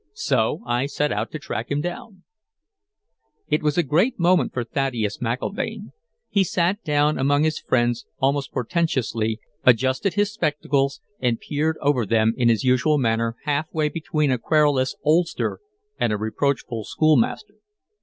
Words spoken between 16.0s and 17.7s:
a reproachful schoolmaster.